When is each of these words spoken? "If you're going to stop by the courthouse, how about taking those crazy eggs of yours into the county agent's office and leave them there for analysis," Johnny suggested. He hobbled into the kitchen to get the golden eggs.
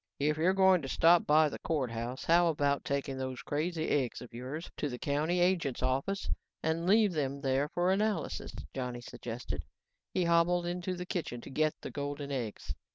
"If 0.17 0.35
you're 0.37 0.55
going 0.55 0.81
to 0.81 0.87
stop 0.89 1.27
by 1.27 1.47
the 1.47 1.59
courthouse, 1.59 2.23
how 2.23 2.47
about 2.47 2.83
taking 2.83 3.19
those 3.19 3.43
crazy 3.43 3.87
eggs 3.89 4.19
of 4.19 4.33
yours 4.33 4.65
into 4.75 4.89
the 4.89 4.97
county 4.97 5.39
agent's 5.39 5.83
office 5.83 6.27
and 6.63 6.87
leave 6.87 7.13
them 7.13 7.41
there 7.41 7.69
for 7.69 7.91
analysis," 7.91 8.51
Johnny 8.73 9.01
suggested. 9.01 9.63
He 10.11 10.23
hobbled 10.23 10.65
into 10.65 10.95
the 10.95 11.05
kitchen 11.05 11.39
to 11.41 11.51
get 11.51 11.75
the 11.81 11.91
golden 11.91 12.31
eggs. 12.31 12.73